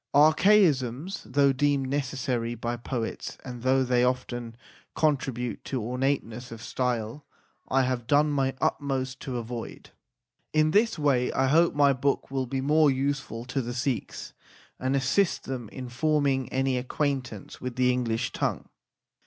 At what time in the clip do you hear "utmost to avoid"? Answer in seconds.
8.59-9.91